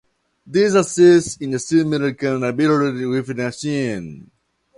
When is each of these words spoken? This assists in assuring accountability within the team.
This 0.47 0.73
assists 0.73 1.37
in 1.37 1.53
assuring 1.53 1.93
accountability 2.01 3.05
within 3.05 3.37
the 3.37 3.51
team. 3.51 4.31